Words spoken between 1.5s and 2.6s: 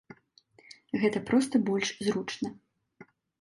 больш зручна.